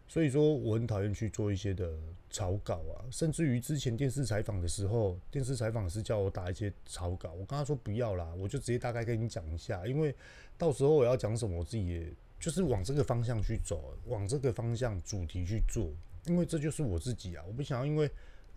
[0.08, 1.92] 所以说，我很讨厌去做一些的
[2.30, 10.14] 草稿啊，甚至于之前电视采访的时候，电视采访是叫我打一些草稿，我跟他说不要啦，我就直接大概跟你讲一下，因为
[10.56, 15.90] 到时候我要讲什么，我自己也就是往这个方向去走，往这个方向主题去做，
[16.28, 18.08] 因为这就是我自己啊，我不想要因为。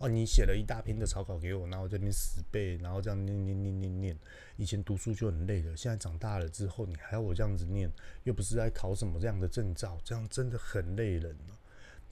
[0.01, 4.18] 哦，你写了一大篇的草稿给我，然后我这边死背，然后这样念念念念念。
[4.57, 7.90] 以前读书就很累了，现在长大了之后，你还要我这样子念，
[8.24, 11.36] 又不是在考什么这样的证照，这样真的很累人。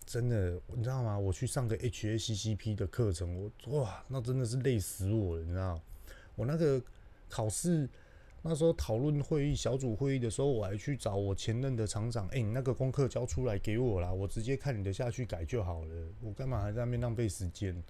[0.04, 1.18] 真的，你知道吗？
[1.18, 5.80] 我去上个 HACCP 的课程，我哇，那真的是累死我了，你知道？
[6.36, 6.82] 我那个
[7.30, 7.88] 考试。
[8.42, 17.82] 那时候讨论会议、小组会议的时候，我还去找我前任的厂长，哎、你那个功课交出来给我啦，我直接看你的下去改就好了，我干嘛还在那边浪费时间？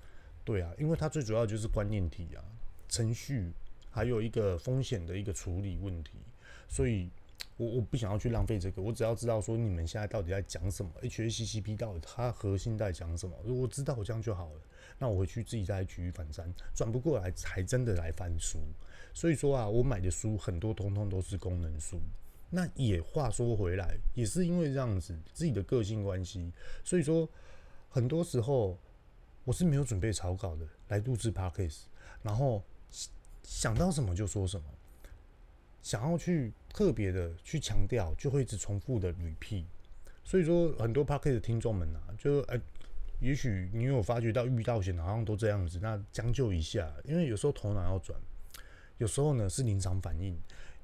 [0.45, 2.43] 对啊，因为它最主要就是观念题啊，
[2.89, 3.53] 程序
[3.91, 6.13] 还有一个风险的一个处理问题，
[6.69, 7.11] 所以
[7.59, 14.61] 我我不想要去浪费这个，我只要知道说你们现在到底在讲什么，HACCP 到底它核心在讲什么，如果知道我这样就好了，
[14.99, 18.59] 那我回去自己再举一反三，转不过来才真的来翻书。
[19.19, 21.99] 所以说啊，我买的书很多，通通都是功能书。
[22.51, 26.53] 那也话说回来，也是因为这样子自己的个性关系，
[26.85, 27.29] 所以说
[27.89, 28.79] 很多时候
[29.43, 31.81] 我是没有准备草稿的来录制 Podcast，
[32.23, 32.63] 然后
[33.43, 34.69] 想到什么就说什么，
[35.83, 39.65] 想要去特别的去强调，就会一直重复的 repeat。
[40.23, 42.61] 所以说很多 Podcast 的听众们啊，就哎、
[43.19, 48.17] 也许你有发觉到遇到险好像都这样子，那将就一下，因为有时候头脑要转。
[48.99, 50.37] 有时候呢是临场反应，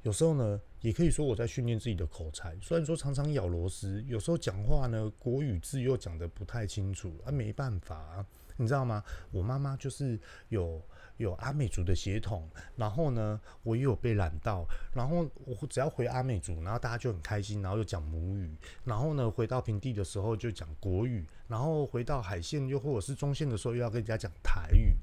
[0.03, 2.57] 有时候呢也可以说我在训练自己的口才。
[2.61, 8.25] 虽然说常常咬螺丝，有时候讲话呢国语字又讲得不太清楚啊，没办法，
[8.57, 9.03] 你知道吗？
[9.31, 10.81] 我妈妈就是有
[11.17, 18.55] 有阿美族的血统，然后呢我也有被染到，然后我只要回阿美族，然后大家就很开心，然后又讲母语，
[18.85, 24.95] 然后呢回到平地的时候就讲国语，然后回到海线又或者是中线的时候又要跟人家讲台语，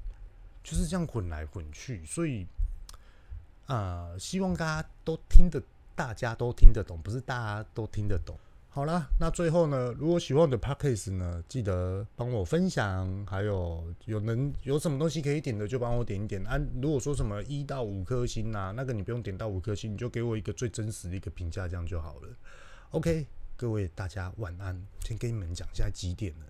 [0.62, 2.46] 就是这样混来混去，所以。
[3.72, 5.62] 呃，希望大家都听得，
[5.94, 8.38] 大家都听得懂，不是大家都听得懂。
[8.68, 16.46] 好啦，那最后呢，如果喜欢我的 podcast 呢，记得帮我分享，还有有能有什么东西可以点的，就帮我点一点。
[16.46, 22.28] 啊，如果说什么一到五颗星啊，那个你不用点到五颗星，你就给我一个最真实的一个评价，这样就好了。
[22.90, 24.86] OK，各位大家晚安。
[25.00, 26.46] 先跟你们讲，一下几点了？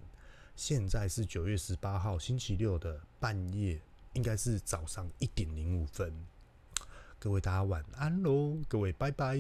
[0.56, 3.80] 现在是九月十八号星期六的半夜，
[4.14, 6.12] 应该是早上一点零五分。
[7.22, 9.38] 各位大家晚安喽，各位拜拜。